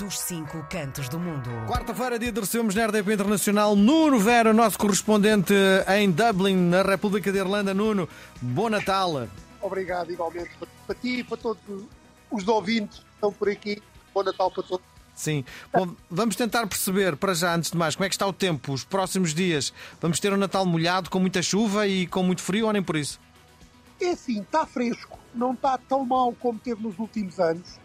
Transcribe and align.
dos 0.00 0.18
cinco 0.18 0.66
cantos 0.70 1.10
do 1.10 1.18
mundo. 1.18 1.50
Quarta-feira, 1.68 2.18
dia 2.18 2.32
de 2.32 2.40
recebermos 2.40 2.74
na 2.74 2.86
RDP 2.86 3.12
Internacional 3.12 3.76
Nuno 3.76 4.18
Vera, 4.18 4.50
nosso 4.50 4.78
correspondente 4.78 5.52
em 5.94 6.10
Dublin, 6.10 6.56
na 6.56 6.80
República 6.80 7.30
de 7.30 7.36
Irlanda. 7.36 7.74
Nuno, 7.74 8.08
bom 8.40 8.70
Natal. 8.70 9.28
Obrigado, 9.60 10.10
igualmente, 10.10 10.52
para 10.86 10.94
ti 10.94 11.18
e 11.18 11.24
para 11.24 11.36
todos 11.36 11.60
os 12.30 12.48
ouvintes 12.48 13.00
que 13.00 13.04
estão 13.14 13.30
por 13.30 13.50
aqui. 13.50 13.82
Bom 14.14 14.22
Natal 14.22 14.50
para 14.50 14.62
todos. 14.62 14.86
Sim. 15.14 15.44
Bom, 15.70 15.94
vamos 16.10 16.34
tentar 16.34 16.66
perceber, 16.66 17.14
para 17.16 17.34
já, 17.34 17.54
antes 17.54 17.70
de 17.70 17.76
mais, 17.76 17.94
como 17.94 18.06
é 18.06 18.08
que 18.08 18.14
está 18.14 18.26
o 18.26 18.32
tempo, 18.32 18.72
os 18.72 18.84
próximos 18.84 19.34
dias. 19.34 19.70
Vamos 20.00 20.18
ter 20.18 20.32
um 20.32 20.38
Natal 20.38 20.64
molhado, 20.64 21.10
com 21.10 21.18
muita 21.18 21.42
chuva 21.42 21.86
e 21.86 22.06
com 22.06 22.22
muito 22.22 22.40
frio, 22.40 22.68
ou 22.68 22.72
nem 22.72 22.82
por 22.82 22.96
isso? 22.96 23.20
É 24.00 24.12
assim, 24.12 24.40
está 24.40 24.64
fresco, 24.64 25.18
não 25.34 25.52
está 25.52 25.76
tão 25.76 26.06
mal 26.06 26.32
como 26.40 26.58
teve 26.58 26.82
nos 26.82 26.98
últimos 26.98 27.38
anos. 27.38 27.78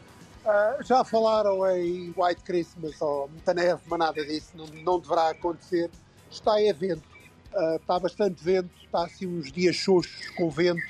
Uh, 0.46 0.84
já 0.84 1.04
falaram 1.04 1.66
em 1.72 2.14
White 2.16 2.44
Christmas 2.44 3.02
ou 3.02 3.28
muita 3.28 3.52
neve, 3.52 3.82
mas 3.88 3.98
nada 3.98 4.24
disso, 4.24 4.52
não, 4.54 4.68
não 4.84 5.00
deverá 5.00 5.30
acontecer. 5.30 5.90
Está 6.30 6.62
é 6.62 6.72
vento, 6.72 7.04
uh, 7.52 7.78
está 7.78 8.00
bastante 8.00 8.44
vento, 8.44 8.70
está 8.84 9.06
assim 9.06 9.26
uns 9.26 9.52
dias 9.52 9.76
xoxos 9.76 10.30
com 10.38 10.48
vento, 10.52 10.84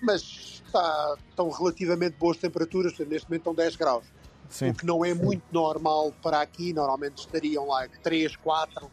mas 0.00 0.62
está, 0.64 1.16
estão 1.28 1.50
relativamente 1.50 2.16
boas 2.18 2.36
temperaturas, 2.36 2.96
neste 2.98 3.28
momento 3.28 3.40
estão 3.40 3.54
10 3.54 3.74
graus. 3.74 4.04
Sim. 4.48 4.70
O 4.70 4.74
que 4.74 4.86
não 4.86 5.04
é 5.04 5.12
muito 5.12 5.42
normal 5.50 6.12
para 6.22 6.40
aqui, 6.40 6.72
normalmente 6.72 7.18
estariam 7.18 7.66
lá 7.66 7.88
3, 8.02 8.36
4, 8.36 8.90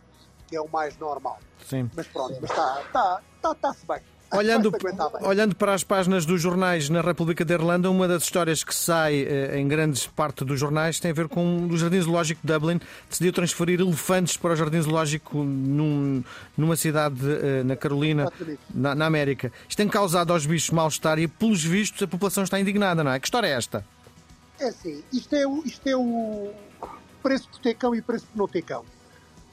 que 0.47 0.55
é 0.55 0.61
o 0.61 0.67
mais 0.67 0.97
normal. 0.97 1.39
Sim. 1.63 1.91
Mas 1.95 2.07
pronto, 2.07 2.37
mas 2.41 2.49
está, 2.49 2.81
está, 2.81 3.21
está, 3.35 3.51
está-se 3.51 3.85
bem. 3.85 4.01
Olhando, 4.31 4.71
olhando 5.21 5.55
para 5.55 5.73
as 5.73 5.83
páginas 5.83 6.25
dos 6.25 6.41
jornais 6.41 6.89
na 6.89 7.01
República 7.01 7.45
da 7.45 7.53
Irlanda, 7.53 7.89
uma 7.89 8.07
das 8.07 8.23
histórias 8.23 8.63
que 8.63 8.75
sai 8.75 9.21
eh, 9.21 9.59
em 9.59 9.67
grandes 9.67 10.05
parte 10.05 10.43
dos 10.43 10.59
jornais 10.59 10.99
tem 10.99 11.11
a 11.11 11.13
ver 11.13 11.29
com 11.29 11.65
o 11.67 11.77
Jardim 11.77 12.01
Zoológico 12.01 12.41
de 12.43 12.53
Dublin. 12.53 12.79
Decidiu 13.09 13.31
transferir 13.31 13.79
elefantes 13.79 14.35
para 14.35 14.53
o 14.53 14.55
Jardim 14.55 14.81
Zoológico 14.81 15.37
num, 15.37 16.23
numa 16.57 16.75
cidade 16.75 17.21
eh, 17.23 17.63
na 17.63 17.75
Carolina, 17.75 18.31
na, 18.73 18.93
na, 18.93 19.05
América. 19.05 19.51
Isto 19.67 19.77
tem 19.77 19.87
causado 19.87 20.33
aos 20.33 20.45
bichos 20.45 20.71
mal-estar 20.71 21.17
e, 21.19 21.27
pelos 21.27 21.63
vistos, 21.63 22.01
a 22.03 22.07
população 22.07 22.43
está 22.43 22.59
indignada, 22.59 23.03
não 23.03 23.11
é? 23.11 23.19
Que 23.19 23.27
história 23.27 23.47
é 23.47 23.51
esta? 23.51 23.85
É 24.59 24.67
assim, 24.67 25.03
isto 25.13 25.35
é 25.35 25.47
o, 25.47 25.63
isto 25.63 25.87
é 25.87 25.95
o 25.95 26.51
preço 27.23 27.47
por 27.49 27.59
ter 27.59 27.75
cão 27.75 27.95
e 27.95 28.01
preço 28.01 28.25
por 28.25 28.37
não 28.37 28.47
ter 28.47 28.61
cão. 28.61 28.83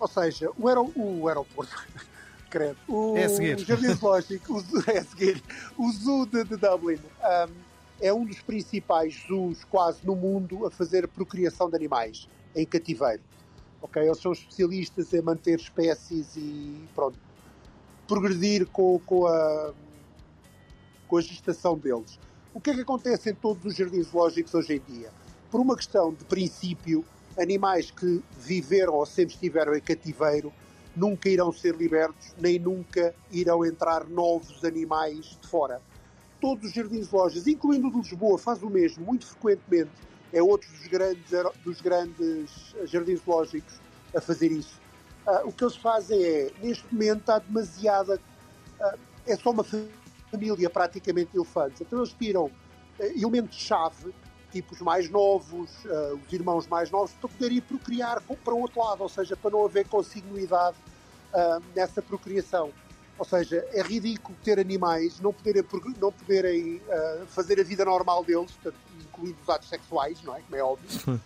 Ou 0.00 0.08
seja, 0.08 0.50
o, 0.58 0.68
aer, 0.68 0.78
o 0.78 1.28
aeroporto 1.28 1.72
credo. 2.54 2.76
O, 2.86 3.16
é 3.16 3.24
a 3.24 3.28
seguir. 3.28 3.56
O 3.56 3.58
Jardim 3.66 3.94
Zoológico, 3.94 4.54
o, 4.54 4.90
é 4.90 4.98
a 4.98 5.04
seguir. 5.04 5.42
O 5.76 5.90
Zoo 5.90 6.24
de, 6.24 6.44
de 6.44 6.56
Dublin 6.56 6.94
um, 6.96 7.52
é 8.00 8.12
um 8.12 8.24
dos 8.24 8.40
principais 8.40 9.24
zoos 9.26 9.64
quase 9.64 9.98
no 10.04 10.14
mundo 10.14 10.64
a 10.64 10.70
fazer 10.70 11.08
procriação 11.08 11.68
de 11.68 11.74
animais 11.74 12.28
em 12.54 12.64
cativeiro. 12.64 13.22
Ok? 13.82 14.00
Eles 14.00 14.18
são 14.18 14.32
especialistas 14.32 15.12
em 15.12 15.20
manter 15.20 15.58
espécies 15.58 16.36
e 16.36 16.88
pronto, 16.94 17.18
progredir 18.06 18.66
com, 18.66 19.00
com, 19.00 19.26
a, 19.26 19.72
com 21.08 21.16
a 21.16 21.20
gestação 21.20 21.76
deles. 21.76 22.18
O 22.54 22.60
que 22.60 22.70
é 22.70 22.74
que 22.74 22.80
acontece 22.82 23.30
em 23.30 23.34
todos 23.34 23.64
os 23.64 23.74
jardins 23.74 24.06
zoológicos 24.06 24.54
hoje 24.54 24.74
em 24.74 24.94
dia? 24.94 25.10
Por 25.50 25.60
uma 25.60 25.74
questão 25.76 26.12
de 26.12 26.24
princípio, 26.24 27.04
animais 27.36 27.90
que 27.90 28.22
viveram 28.38 28.94
ou 28.94 29.04
sempre 29.04 29.34
estiveram 29.34 29.74
em 29.74 29.80
cativeiro 29.80 30.52
nunca 30.96 31.28
irão 31.28 31.52
ser 31.52 31.74
libertos, 31.74 32.34
nem 32.38 32.58
nunca 32.58 33.14
irão 33.30 33.64
entrar 33.64 34.08
novos 34.08 34.64
animais 34.64 35.38
de 35.40 35.48
fora. 35.48 35.80
Todos 36.40 36.66
os 36.66 36.72
jardins 36.72 37.10
lojas, 37.10 37.46
incluindo 37.46 37.88
o 37.88 37.90
de 37.90 38.10
Lisboa, 38.10 38.38
faz 38.38 38.62
o 38.62 38.70
mesmo, 38.70 39.04
muito 39.04 39.26
frequentemente. 39.26 39.90
É 40.32 40.42
outro 40.42 40.70
dos 40.70 40.86
grandes, 40.86 41.30
dos 41.64 41.80
grandes 41.80 42.74
jardins 42.84 43.20
lógicos 43.26 43.80
a 44.14 44.20
fazer 44.20 44.50
isso. 44.50 44.80
Uh, 45.26 45.48
o 45.48 45.52
que 45.52 45.64
eles 45.64 45.76
fazem 45.76 46.22
é, 46.22 46.50
neste 46.62 46.84
momento, 46.92 47.30
há 47.30 47.38
demasiada. 47.38 48.20
Uh, 48.78 48.98
é 49.26 49.36
só 49.36 49.50
uma 49.50 49.64
família 50.30 50.68
praticamente 50.68 51.30
de 51.32 51.38
elefantes. 51.38 51.80
Então 51.80 52.00
eles 52.00 52.12
tiram 52.12 52.46
uh, 52.46 52.52
elementos-chave 52.98 54.12
tipo 54.54 54.72
os 54.72 54.80
mais 54.80 55.10
novos, 55.10 55.70
uh, 55.84 56.20
os 56.24 56.32
irmãos 56.32 56.66
mais 56.68 56.88
novos, 56.90 57.10
para 57.12 57.28
poderem 57.28 57.60
procriar 57.60 58.22
para 58.22 58.54
o 58.54 58.60
outro 58.60 58.80
lado, 58.80 59.02
ou 59.02 59.08
seja, 59.08 59.36
para 59.36 59.50
não 59.50 59.64
haver 59.64 59.86
consignuidade 59.88 60.76
uh, 61.32 61.62
nessa 61.74 62.00
procriação. 62.00 62.70
Ou 63.18 63.24
seja, 63.24 63.66
é 63.72 63.82
ridículo 63.82 64.36
ter 64.44 64.58
animais 64.60 65.20
não 65.20 65.32
poderem, 65.32 65.64
não 66.00 66.12
poderem 66.12 66.76
uh, 66.76 67.26
fazer 67.26 67.58
a 67.60 67.64
vida 67.64 67.84
normal 67.84 68.24
deles, 68.24 68.52
incluindo 69.00 69.36
os 69.42 69.48
atos 69.48 69.68
sexuais, 69.68 70.22
não 70.22 70.36
é? 70.36 70.40
Como 70.40 70.56
é 70.56 70.62
óbvio. 70.62 71.20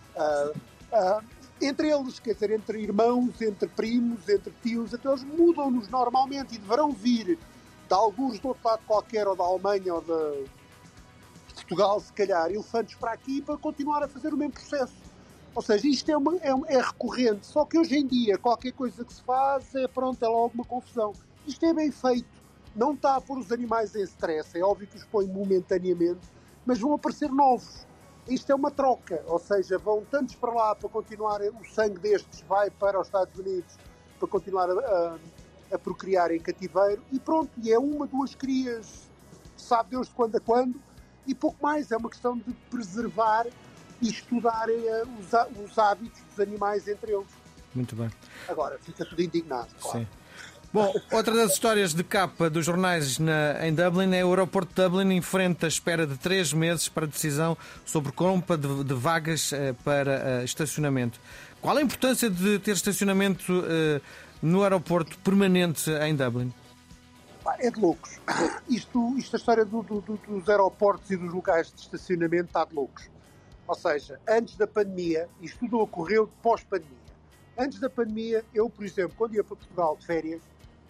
entre 1.61 1.91
eles, 1.91 2.19
quer 2.19 2.33
dizer, 2.33 2.51
entre 2.51 2.81
irmãos, 2.81 3.39
entre 3.41 3.67
primos, 3.67 4.27
entre 4.27 4.51
tios, 4.63 4.93
então 4.93 5.11
eles 5.11 5.23
mudam-nos 5.23 5.87
normalmente 5.89 6.55
e 6.55 6.57
deverão 6.57 6.91
vir 6.91 7.37
de 7.87 7.93
alguns 7.93 8.39
do 8.39 8.49
outro 8.49 8.67
lado 8.67 8.81
qualquer, 8.87 9.27
ou 9.27 9.35
da 9.35 9.43
Alemanha, 9.43 9.95
ou 9.95 10.01
da, 10.01 10.33
Portugal, 11.69 11.99
se 11.99 12.11
calhar, 12.11 12.49
elefantes 12.49 12.95
para 12.95 13.11
aqui 13.11 13.43
para 13.43 13.55
continuar 13.55 14.01
a 14.01 14.07
fazer 14.07 14.33
o 14.33 14.37
mesmo 14.37 14.53
processo. 14.53 14.95
Ou 15.53 15.61
seja, 15.61 15.87
isto 15.87 16.09
é, 16.09 16.17
uma, 16.17 16.35
é, 16.37 16.49
é, 16.67 16.81
recorrente, 16.81 17.45
só 17.45 17.63
que 17.63 17.77
hoje 17.77 17.95
em 17.95 18.07
dia 18.07 18.37
qualquer 18.39 18.71
coisa 18.71 19.05
que 19.05 19.13
se 19.13 19.21
faz 19.21 19.75
é 19.75 19.87
pronto, 19.87 20.23
é 20.23 20.27
logo 20.27 20.51
uma 20.55 20.65
confusão. 20.65 21.13
Isto 21.45 21.65
é 21.65 21.73
bem 21.73 21.91
feito, 21.91 22.27
não 22.75 22.93
está 22.93 23.15
a 23.15 23.21
pôr 23.21 23.37
os 23.37 23.51
animais 23.51 23.95
em 23.95 24.01
stress, 24.01 24.57
é 24.57 24.63
óbvio 24.63 24.87
que 24.87 24.97
os 24.97 25.03
põe 25.03 25.27
momentaneamente, 25.27 26.21
mas 26.65 26.79
vão 26.79 26.93
aparecer 26.93 27.29
novos. 27.29 27.85
Isto 28.27 28.51
é 28.51 28.55
uma 28.55 28.71
troca, 28.71 29.23
ou 29.27 29.39
seja, 29.39 29.77
vão 29.77 30.03
tantos 30.05 30.35
para 30.35 30.51
lá 30.51 30.75
para 30.75 30.89
continuar, 30.89 31.41
o 31.41 31.65
sangue 31.65 31.99
destes 31.99 32.41
vai 32.47 32.71
para 32.71 32.99
os 32.99 33.07
Estados 33.07 33.37
Unidos 33.37 33.77
para 34.17 34.27
continuar 34.27 34.69
a, 34.69 34.73
a, 34.73 35.17
a 35.75 35.79
procriar 35.79 36.31
em 36.31 36.39
cativeiro. 36.39 37.03
E 37.11 37.19
pronto, 37.19 37.51
e 37.61 37.71
é 37.71 37.77
uma, 37.77 38.05
duas 38.05 38.35
crias, 38.35 39.09
sabe 39.57 39.91
Deus 39.91 40.07
de 40.07 40.13
quando 40.13 40.35
a 40.35 40.39
quando, 40.39 40.79
e 41.27 41.35
pouco 41.35 41.61
mais. 41.61 41.91
É 41.91 41.97
uma 41.97 42.09
questão 42.09 42.37
de 42.37 42.53
preservar 42.69 43.45
e 44.01 44.09
estudar 44.09 44.69
eh, 44.69 45.03
os, 45.19 45.27
os 45.63 45.77
hábitos 45.77 46.21
dos 46.29 46.39
animais 46.39 46.87
entre 46.87 47.11
eles. 47.11 47.27
Muito 47.73 47.95
bem. 47.95 48.09
Agora, 48.47 48.79
fica 48.79 49.05
tudo 49.05 49.21
indignado, 49.21 49.69
claro. 49.79 49.99
Sim. 49.99 50.07
Bom, 50.71 50.93
outra 51.11 51.33
das 51.33 51.53
histórias 51.53 51.95
de 51.95 52.03
capa 52.03 52.47
dos 52.47 52.63
jornais 52.63 53.17
na, 53.17 53.67
em 53.67 53.73
Dublin 53.73 54.13
é 54.13 54.23
o 54.23 54.29
aeroporto 54.29 54.71
de 54.71 54.87
Dublin 54.87 55.15
enfrenta 55.15 55.65
a 55.65 55.67
espera 55.67 56.05
de 56.05 56.15
três 56.15 56.53
meses 56.53 56.87
para 56.87 57.07
decisão 57.07 57.57
sobre 57.83 58.11
compra 58.11 58.55
de, 58.55 58.83
de 58.83 58.93
vagas 58.93 59.51
uh, 59.51 59.73
para 59.83 60.41
uh, 60.41 60.45
estacionamento. 60.45 61.19
Qual 61.59 61.75
a 61.75 61.81
importância 61.81 62.29
de 62.29 62.59
ter 62.59 62.73
estacionamento 62.73 63.51
uh, 63.51 63.99
no 64.43 64.61
aeroporto 64.61 65.17
permanente 65.19 65.89
em 65.89 66.15
Dublin? 66.15 66.53
É 67.59 67.69
de 67.69 67.79
loucos. 67.79 68.19
Isto, 68.69 69.17
isto 69.17 69.35
a 69.35 69.39
história 69.39 69.65
do, 69.65 69.81
do, 69.81 70.01
dos 70.01 70.49
aeroportos 70.49 71.09
e 71.11 71.17
dos 71.17 71.33
locais 71.33 71.71
de 71.71 71.81
estacionamento 71.81 72.45
está 72.45 72.65
de 72.65 72.75
loucos. 72.75 73.09
Ou 73.67 73.75
seja, 73.75 74.19
antes 74.27 74.55
da 74.55 74.67
pandemia, 74.67 75.29
isto 75.41 75.59
tudo 75.59 75.79
ocorreu 75.79 76.29
pós-pandemia. 76.41 76.97
Antes 77.57 77.79
da 77.79 77.89
pandemia, 77.89 78.43
eu, 78.53 78.69
por 78.69 78.83
exemplo, 78.83 79.13
quando 79.17 79.35
ia 79.35 79.43
para 79.43 79.55
Portugal 79.55 79.95
de 79.97 80.05
férias, 80.05 80.41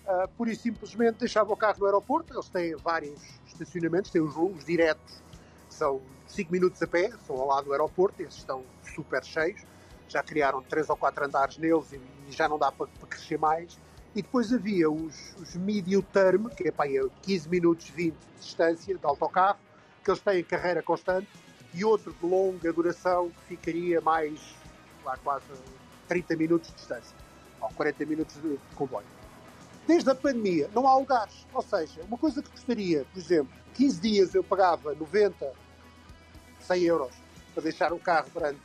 uh, 0.06 0.28
pura 0.38 0.52
e 0.52 0.56
simplesmente 0.56 1.20
deixava 1.20 1.52
o 1.52 1.58
carro 1.58 1.80
no 1.80 1.86
aeroporto. 1.86 2.34
Eles 2.34 2.48
têm 2.48 2.76
vários 2.76 3.20
estacionamentos, 3.48 4.12
têm 4.12 4.22
os, 4.22 4.36
os 4.36 4.66
diretos, 4.66 5.22
que 5.68 5.74
são 5.76 6.02
5 6.28 6.52
minutos 6.52 6.82
a 6.82 6.88
pé, 6.88 7.12
são 7.26 7.36
ao 7.38 7.48
lado 7.48 7.66
do 7.66 7.72
aeroporto, 7.74 8.22
esses 8.22 8.38
estão 8.38 8.64
super 8.94 9.24
cheios. 9.24 9.62
Já 10.08 10.24
criaram 10.24 10.62
3 10.64 10.90
ou 10.90 10.98
4 10.98 11.26
andares 11.26 11.58
neles 11.58 11.92
e, 11.92 12.02
e 12.28 12.32
já 12.32 12.48
não 12.48 12.58
dá 12.58 12.72
para, 12.72 12.88
para 12.88 13.08
crescer 13.08 13.38
mais 13.38 13.78
e 14.16 14.22
depois 14.22 14.52
havia 14.52 14.90
os, 14.90 15.36
os 15.38 15.56
medium 15.56 16.02
term, 16.02 16.48
que 16.48 16.68
é 16.68 16.74
aí 16.78 17.10
15 17.22 17.50
minutos 17.50 17.90
20 17.90 18.14
de 18.14 18.40
distância 18.40 18.96
de 18.96 19.06
autocarro, 19.06 19.60
que 20.04 20.10
eles 20.10 20.22
têm 20.22 20.44
carreira 20.44 20.82
constante, 20.82 21.28
e 21.74 21.86
outro 21.86 22.14
de 22.14 22.26
longa 22.26 22.74
duração 22.74 23.30
que 23.30 23.56
ficaria 23.56 24.02
mais 24.02 24.40
lá 25.06 25.16
quase 25.18 25.46
30 26.08 26.36
minutos 26.36 26.70
de 26.70 26.76
distância, 26.76 27.16
ou 27.62 27.70
40 27.70 28.06
minutos 28.06 28.36
de 28.42 28.58
comboio. 28.76 29.06
Desde 29.86 30.10
a 30.10 30.16
pandemia 30.16 30.70
não 30.74 30.88
há 30.88 30.96
lugares, 30.96 31.46
ou 31.54 31.62
seja, 31.62 32.02
uma 32.04 32.18
coisa 32.18 32.42
que 32.42 32.50
custaria, 32.50 33.06
por 33.14 33.20
exemplo, 33.20 33.54
15 33.76 34.02
dias 34.02 34.36
eu 34.36 34.44
pagava 34.44 34.94
90, 34.96 35.52
100 36.62 36.84
euros 36.84 37.14
para 37.54 37.64
deixar 37.64 37.94
o 37.94 38.00
carro 38.00 38.28
durante 38.34 38.60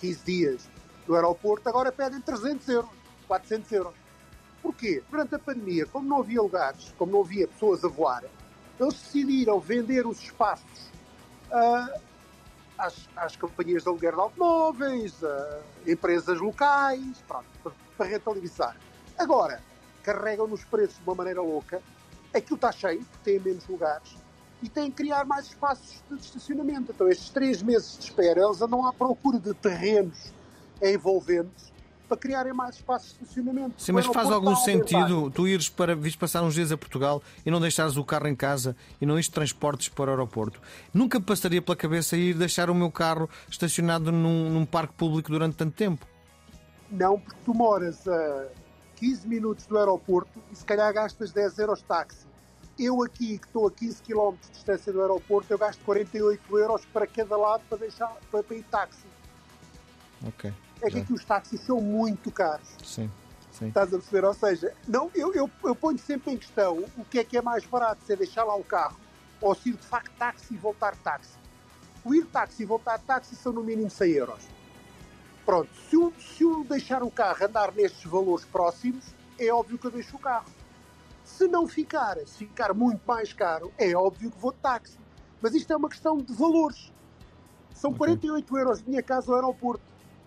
15 0.00 0.24
dias 0.24 0.70
no 1.06 1.14
aeroporto, 1.14 1.68
agora 1.68 1.92
pedem 1.92 2.20
300 2.20 2.68
euros, 2.68 2.90
400 3.26 3.72
euros. 3.72 4.03
Porquê? 4.64 5.02
Durante 5.10 5.34
a 5.34 5.38
pandemia, 5.38 5.84
como 5.84 6.08
não 6.08 6.20
havia 6.20 6.40
lugares, 6.40 6.94
como 6.96 7.12
não 7.12 7.20
havia 7.20 7.46
pessoas 7.46 7.84
a 7.84 7.88
voar, 7.88 8.24
eles 8.80 8.94
decidiram 8.94 9.60
vender 9.60 10.06
os 10.06 10.18
espaços 10.22 10.90
uh, 11.50 12.00
às, 12.78 13.06
às, 13.14 13.36
companhias 13.36 13.82
de 13.82 13.90
aluguer 13.90 14.14
de 14.14 14.20
automóveis, 14.20 15.22
a 15.22 15.60
empresas 15.86 16.40
locais, 16.40 17.22
pronto, 17.28 17.44
para, 17.62 17.72
para 17.98 18.06
rentabilizar. 18.06 18.74
Agora, 19.18 19.60
carregam 20.02 20.46
nos 20.46 20.64
preços 20.64 20.96
de 20.96 21.02
uma 21.02 21.14
maneira 21.14 21.42
louca, 21.42 21.82
aquilo 22.32 22.56
está 22.56 22.72
cheio, 22.72 23.04
tem 23.22 23.38
menos 23.38 23.68
lugares, 23.68 24.16
e 24.62 24.68
têm 24.70 24.90
que 24.90 24.96
criar 24.96 25.26
mais 25.26 25.44
espaços 25.44 26.02
de 26.10 26.16
estacionamento. 26.16 26.90
Então, 26.90 27.06
estes 27.06 27.28
três 27.28 27.62
meses 27.62 27.98
de 27.98 28.04
espera, 28.04 28.40
eles 28.40 28.62
andam 28.62 28.86
à 28.86 28.94
procura 28.94 29.38
de 29.38 29.52
terrenos 29.52 30.32
envolventes 30.82 31.73
para 32.08 32.16
criarem 32.16 32.52
mais 32.52 32.76
espaços 32.76 33.08
de 33.08 33.24
estacionamento. 33.24 33.74
Sim, 33.78 33.92
mas 33.92 34.06
faz 34.06 34.30
algum 34.30 34.54
sentido 34.56 35.30
tu 35.30 35.48
ires 35.48 35.68
para 35.68 35.94
vires 35.94 36.16
passar 36.16 36.42
uns 36.42 36.54
dias 36.54 36.70
a 36.70 36.76
Portugal 36.76 37.22
e 37.44 37.50
não 37.50 37.60
deixares 37.60 37.96
o 37.96 38.04
carro 38.04 38.28
em 38.28 38.34
casa 38.34 38.76
e 39.00 39.06
não 39.06 39.14
ires 39.14 39.28
transportes 39.28 39.88
para 39.88 40.10
o 40.10 40.10
aeroporto. 40.10 40.60
Nunca 40.92 41.18
me 41.18 41.24
passaria 41.24 41.62
pela 41.62 41.76
cabeça 41.76 42.16
ir 42.16 42.34
deixar 42.34 42.70
o 42.70 42.74
meu 42.74 42.90
carro 42.90 43.28
estacionado 43.48 44.12
num, 44.12 44.50
num 44.50 44.66
parque 44.66 44.94
público 44.94 45.30
durante 45.30 45.56
tanto 45.56 45.74
tempo. 45.74 46.06
Não, 46.90 47.18
porque 47.18 47.40
tu 47.44 47.54
moras 47.54 48.06
a 48.06 48.46
15 48.96 49.26
minutos 49.26 49.66
do 49.66 49.78
aeroporto 49.78 50.42
e 50.52 50.56
se 50.56 50.64
calhar 50.64 50.92
gastas 50.92 51.32
10 51.32 51.58
euros 51.58 51.78
de 51.80 51.84
táxi. 51.84 52.26
Eu 52.78 53.02
aqui, 53.02 53.38
que 53.38 53.46
estou 53.46 53.68
a 53.68 53.70
15 53.70 54.02
km 54.02 54.34
de 54.42 54.50
distância 54.50 54.92
do 54.92 55.00
aeroporto, 55.00 55.52
eu 55.52 55.58
gasto 55.58 55.80
48 55.84 56.58
euros 56.58 56.84
para 56.86 57.06
cada 57.06 57.36
lado 57.36 57.62
para, 57.68 57.78
deixar, 57.78 58.12
para, 58.30 58.42
para 58.42 58.56
ir 58.56 58.64
táxi. 58.64 59.04
Ok. 60.26 60.52
É 60.84 60.90
que 60.90 60.98
aqui 60.98 61.12
os 61.12 61.24
táxis 61.24 61.60
são 61.60 61.80
muito 61.80 62.30
caros. 62.30 62.68
Sim. 62.84 63.10
Sim. 63.50 63.68
Estás 63.68 63.94
a 63.94 63.98
perceber? 63.98 64.26
Ou 64.26 64.34
seja, 64.34 64.74
não, 64.86 65.10
eu, 65.14 65.32
eu, 65.32 65.50
eu 65.62 65.74
ponho 65.74 65.98
sempre 65.98 66.32
em 66.32 66.36
questão 66.36 66.84
o 66.96 67.04
que 67.04 67.20
é 67.20 67.24
que 67.24 67.38
é 67.38 67.42
mais 67.42 67.64
barato, 67.64 68.04
se 68.04 68.12
é 68.12 68.16
deixar 68.16 68.44
lá 68.44 68.54
o 68.56 68.64
carro 68.64 68.96
ou 69.40 69.54
se 69.54 69.70
ir 69.70 69.76
de 69.76 69.86
facto 69.86 70.10
táxi 70.18 70.54
e 70.54 70.56
voltar 70.56 70.96
táxi. 70.96 71.38
O 72.04 72.14
ir 72.14 72.26
táxi 72.26 72.62
e 72.62 72.66
voltar 72.66 72.98
táxi 72.98 73.36
são 73.36 73.52
no 73.52 73.62
mínimo 73.62 73.90
100 73.90 74.10
euros. 74.12 74.48
Pronto, 75.44 75.70
se 75.88 75.96
eu, 75.96 76.12
se 76.18 76.42
eu 76.42 76.64
deixar 76.64 77.02
o 77.02 77.10
carro 77.10 77.44
andar 77.44 77.72
nestes 77.72 78.04
valores 78.04 78.44
próximos, 78.44 79.04
é 79.38 79.52
óbvio 79.52 79.78
que 79.78 79.86
eu 79.86 79.90
deixo 79.90 80.16
o 80.16 80.18
carro. 80.18 80.50
Se 81.24 81.46
não 81.46 81.66
ficar, 81.66 82.16
se 82.26 82.38
ficar 82.38 82.74
muito 82.74 83.02
mais 83.06 83.32
caro, 83.32 83.72
é 83.78 83.94
óbvio 83.94 84.30
que 84.30 84.38
vou 84.38 84.52
de 84.52 84.58
táxi. 84.58 84.98
Mas 85.40 85.54
isto 85.54 85.72
é 85.72 85.76
uma 85.76 85.88
questão 85.88 86.18
de 86.18 86.32
valores. 86.32 86.92
São 87.74 87.90
okay. 87.90 87.98
48 87.98 88.58
euros 88.58 88.82
de 88.82 88.88
minha 88.88 89.02
casa 89.02 89.30
ao 89.30 89.36
aeroporto, 89.36 89.82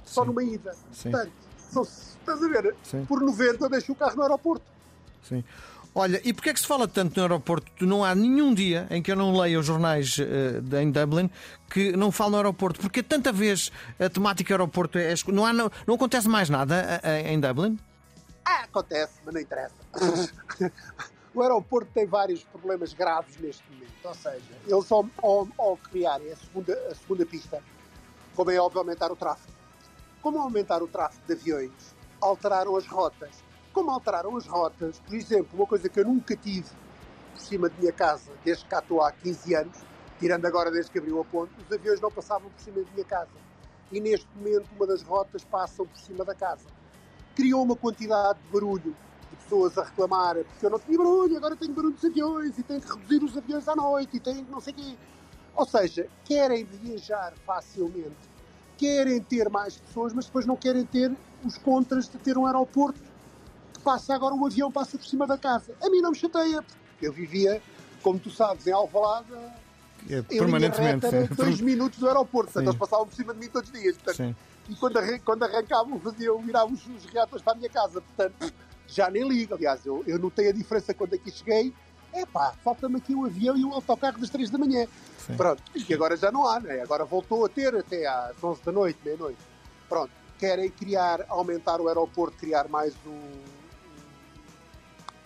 só 0.07 0.21
Sim. 0.21 0.27
numa 0.27 0.43
ida. 0.43 0.75
Sim. 0.91 1.11
Portanto, 1.11 1.31
são, 1.69 1.83
estás 1.83 2.43
a 2.43 2.47
ver? 2.47 2.75
Sim. 2.83 3.05
Por 3.05 3.21
90 3.21 3.65
eu 3.65 3.69
deixo 3.69 3.91
o 3.91 3.95
carro 3.95 4.15
no 4.15 4.23
aeroporto. 4.23 4.65
Sim. 5.23 5.43
Olha, 5.93 6.21
e 6.23 6.31
porquê 6.31 6.51
é 6.51 6.53
que 6.53 6.59
se 6.59 6.67
fala 6.67 6.87
tanto 6.87 7.15
no 7.17 7.23
aeroporto? 7.23 7.83
Não 7.83 8.03
há 8.03 8.13
nenhum 8.13 8.53
dia 8.53 8.85
em 8.91 9.01
que 9.01 9.11
eu 9.11 9.15
não 9.15 9.35
leia 9.35 9.59
os 9.59 9.65
jornais 9.65 10.17
uh, 10.19 10.75
em 10.77 10.91
Dublin 10.91 11.27
que 11.69 11.91
não 11.93 12.11
falo 12.11 12.31
no 12.31 12.37
aeroporto. 12.37 12.79
Porque 12.79 13.01
tanta 13.01 13.31
vez 13.31 13.71
a 13.99 14.07
temática 14.07 14.53
aeroporto 14.53 14.99
é. 14.99 15.15
Não, 15.27 15.43
há, 15.43 15.51
não, 15.51 15.71
não 15.87 15.95
acontece 15.95 16.29
mais 16.29 16.51
nada 16.51 17.01
uh, 17.03 17.27
em 17.27 17.39
Dublin? 17.39 17.79
Ah, 18.45 18.63
acontece, 18.65 19.13
mas 19.25 19.33
não 19.33 19.41
interessa. 19.41 19.73
o 21.33 21.41
aeroporto 21.41 21.89
tem 21.93 22.05
vários 22.05 22.43
problemas 22.43 22.93
graves 22.93 23.35
neste 23.39 23.63
momento. 23.71 23.87
Ou 24.03 24.13
seja, 24.13 24.41
eles 24.67 24.91
ao, 24.91 25.09
ao, 25.17 25.47
ao 25.57 25.77
criarem 25.77 26.31
a 26.31 26.35
segunda, 26.35 26.73
a 26.91 26.95
segunda 26.95 27.25
pista, 27.25 27.61
como 28.35 28.51
é 28.51 28.59
óbvio 28.59 28.81
aumentar 28.81 29.11
o 29.11 29.15
tráfego. 29.15 29.56
Como 30.27 30.39
aumentar 30.41 30.83
o 30.83 30.89
tráfego 30.89 31.25
de 31.25 31.31
aviões, 31.31 31.95
alteraram 32.19 32.75
as 32.75 32.85
rotas 32.85 33.33
como 33.71 33.91
alteraram 33.91 34.35
as 34.35 34.45
rotas. 34.45 34.99
Por 34.99 35.15
exemplo, 35.15 35.49
uma 35.53 35.65
coisa 35.65 35.87
que 35.87 36.01
eu 36.01 36.03
nunca 36.03 36.35
tive 36.35 36.67
por 37.31 37.39
cima 37.39 37.69
de 37.69 37.79
minha 37.79 37.93
casa, 37.93 38.33
desde 38.43 38.65
que 38.65 38.69
cá 38.69 38.79
estou 38.79 39.01
há 39.01 39.09
15 39.09 39.55
anos, 39.55 39.77
tirando 40.19 40.45
agora 40.45 40.69
desde 40.69 40.91
que 40.91 40.97
abriu 40.97 41.21
a 41.21 41.23
ponte, 41.23 41.53
os 41.65 41.71
aviões 41.71 42.01
não 42.01 42.11
passavam 42.11 42.49
por 42.49 42.59
cima 42.59 42.83
de 42.83 42.91
minha 42.91 43.05
casa. 43.05 43.31
E 43.89 44.01
neste 44.01 44.27
momento 44.35 44.67
uma 44.75 44.85
das 44.85 45.01
rotas 45.01 45.45
passam 45.45 45.87
por 45.87 45.97
cima 45.97 46.25
da 46.25 46.35
casa. 46.35 46.65
Criou 47.33 47.63
uma 47.63 47.77
quantidade 47.77 48.37
de 48.39 48.51
barulho, 48.51 48.97
de 49.29 49.35
pessoas 49.37 49.77
a 49.77 49.85
reclamar, 49.85 50.35
porque 50.43 50.65
eu 50.65 50.69
não 50.69 50.79
tinha 50.79 50.97
barulho, 50.97 51.37
agora 51.37 51.55
tenho 51.55 51.73
barulho 51.73 51.93
dos 51.93 52.03
aviões 52.03 52.57
e 52.57 52.63
tenho 52.63 52.81
que 52.81 52.89
reduzir 52.89 53.23
os 53.23 53.37
aviões 53.37 53.65
à 53.65 53.77
noite 53.77 54.17
e 54.17 54.19
tenho 54.19 54.45
não 54.49 54.59
sei 54.59 54.73
o 54.73 54.75
quê. 54.75 54.97
Ou 55.55 55.65
seja, 55.65 56.09
querem 56.25 56.65
viajar 56.65 57.33
facilmente, 57.45 58.36
querem 58.77 59.19
ter 59.21 59.49
mais 59.49 59.77
pessoas, 59.77 60.13
mas 60.13 60.25
depois 60.25 60.45
não 60.45 60.55
querem 60.55 60.85
ter 60.85 61.11
os 61.43 61.57
contras 61.57 62.07
de 62.07 62.17
ter 62.17 62.37
um 62.37 62.45
aeroporto 62.45 62.99
passa 63.87 64.13
agora 64.13 64.35
o 64.35 64.45
avião 64.45 64.69
passa 64.69 64.97
por 64.97 65.07
cima 65.07 65.25
da 65.25 65.37
casa. 65.37 65.73
A 65.81 65.89
mim 65.89 66.01
não 66.01 66.11
me 66.11 66.17
chateia, 66.17 66.61
porque 66.61 67.07
eu 67.07 67.13
vivia, 67.13 67.61
como 68.01 68.19
tu 68.19 68.29
sabes, 68.29 68.67
em 68.67 68.71
Alvalade, 68.73 69.27
é, 70.09 70.21
permanentemente. 70.23 71.07
Reta, 71.07 71.35
dois 71.35 71.61
minutos 71.61 71.97
do 71.97 72.07
aeroporto, 72.07 72.51
portanto 72.51 72.67
eles 72.67 72.77
passavam 72.77 73.07
por 73.07 73.15
cima 73.15 73.33
de 73.33 73.39
mim 73.39 73.47
todos 73.47 73.69
os 73.69 73.79
dias. 73.79 73.95
Portanto, 73.95 74.35
e 74.67 74.75
quando, 74.75 75.19
quando 75.23 75.43
arrancavam, 75.43 75.97
faziam, 76.01 76.41
viravam 76.41 76.73
os, 76.73 76.85
os 76.85 77.05
reatores 77.05 77.41
para 77.41 77.53
a 77.53 77.55
minha 77.55 77.69
casa. 77.69 78.01
Portanto, 78.01 78.53
já 78.87 79.09
nem 79.09 79.25
ligo. 79.25 79.55
Aliás, 79.55 79.85
eu, 79.85 80.03
eu 80.05 80.19
notei 80.19 80.49
a 80.49 80.51
diferença 80.51 80.93
quando 80.93 81.13
aqui 81.13 81.31
cheguei. 81.31 81.73
É 82.13 82.25
pá, 82.25 82.53
falta-me 82.63 82.97
aqui 82.97 83.13
o 83.13 83.25
avião 83.25 83.55
e 83.57 83.63
o 83.63 83.73
autocarro 83.73 84.19
das 84.19 84.29
3 84.29 84.49
da 84.49 84.57
manhã. 84.57 84.87
Sim. 85.17 85.35
Pronto, 85.35 85.61
e 85.75 85.93
agora 85.93 86.15
já 86.15 86.31
não 86.31 86.47
há, 86.47 86.59
né? 86.59 86.81
Agora 86.81 87.05
voltou 87.05 87.45
a 87.45 87.49
ter 87.49 87.75
até 87.75 88.07
às 88.07 88.41
11 88.41 88.61
da 88.63 88.71
noite, 88.71 88.99
meia-noite. 89.03 89.39
Pronto, 89.87 90.11
querem 90.37 90.69
criar, 90.69 91.25
aumentar 91.27 91.81
o 91.81 91.87
aeroporto, 91.87 92.37
criar 92.37 92.67
mais 92.67 92.93
um, 93.05 93.21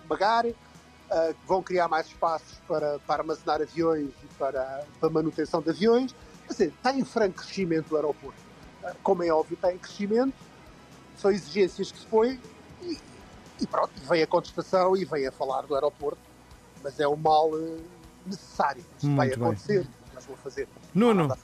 pagar, 0.08 0.46
uh, 0.46 0.56
vão 1.46 1.62
criar 1.64 1.88
mais 1.88 2.08
espaços 2.08 2.58
para, 2.68 3.00
para 3.00 3.22
armazenar 3.22 3.62
aviões 3.62 4.10
e 4.24 4.28
para, 4.38 4.86
para 5.00 5.10
manutenção 5.10 5.62
de 5.62 5.70
aviões. 5.70 6.14
Quer 6.48 6.54
dizer, 6.54 6.68
está 6.70 6.94
em 6.94 7.06
franco 7.06 7.38
crescimento 7.38 7.92
o 7.92 7.96
aeroporto. 7.96 8.40
Uh, 8.84 8.96
como 9.02 9.24
é 9.24 9.32
óbvio, 9.32 9.56
está 9.56 9.74
em 9.74 9.78
crescimento, 9.78 10.34
são 11.18 11.32
exigências 11.32 11.92
que 11.92 12.00
se 12.00 12.06
põem 12.08 12.40
e, 12.82 12.98
e 13.62 13.68
pronto, 13.68 13.92
vem 14.10 14.24
a 14.24 14.28
contestação 14.28 14.98
e 14.98 15.06
vem 15.06 15.28
a 15.28 15.32
falar 15.32 15.62
do 15.62 15.76
aeroporto, 15.76 16.20
mas 16.84 17.00
é 17.00 17.08
um 17.08 17.16
mal 17.16 17.50
uh, 17.50 17.80
necessário. 18.26 18.84
Isto 18.98 19.16
vai 19.16 19.32
acontecer, 19.32 19.88
mas 20.14 20.26
vou 20.26 20.38
fazer. 20.38 20.68
Nuno, 20.94 21.36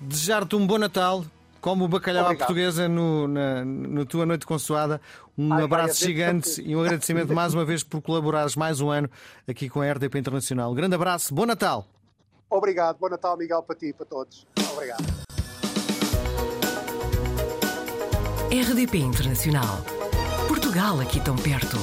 desejar-te 0.00 0.56
um 0.56 0.66
bom 0.66 0.78
Natal, 0.78 1.24
como 1.60 1.84
o 1.84 1.88
bacalhau 1.88 2.24
Obrigado. 2.24 2.42
à 2.42 2.46
portuguesa 2.46 2.88
no, 2.88 3.26
na, 3.26 3.64
na 3.64 4.04
tua 4.04 4.26
noite 4.26 4.46
consoada. 4.46 5.00
Um 5.36 5.52
Ai, 5.52 5.64
abraço 5.64 6.04
gigante 6.04 6.62
e 6.62 6.76
um 6.76 6.80
agradecimento 6.80 7.32
mais 7.34 7.54
uma 7.54 7.64
vez 7.64 7.82
por 7.82 8.00
colaborares 8.00 8.54
mais 8.54 8.80
um 8.80 8.90
ano 8.90 9.10
aqui 9.48 9.68
com 9.68 9.80
a 9.80 9.90
RDP 9.90 10.18
Internacional. 10.18 10.70
Um 10.70 10.74
grande 10.74 10.94
abraço, 10.94 11.34
bom 11.34 11.46
Natal. 11.46 11.86
Obrigado, 12.50 12.98
bom 12.98 13.08
Natal, 13.08 13.36
Miguel, 13.36 13.62
para 13.62 13.76
ti 13.76 13.86
e 13.86 13.92
para 13.92 14.06
todos. 14.06 14.46
Obrigado. 14.72 15.04
RDP 18.50 18.98
Internacional. 18.98 19.78
Portugal 20.46 21.00
aqui 21.00 21.18
tão 21.18 21.34
perto. 21.34 21.76